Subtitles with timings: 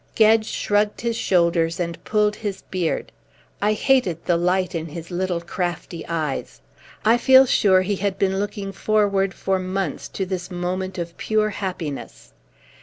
[0.15, 3.11] Gedge shrugged his shoulders and pulled his beard.
[3.61, 6.59] I hated the light in his little crafty eyes.
[7.05, 11.51] I feel sure he had been looking forward for months to this moment of pure
[11.51, 12.33] happiness.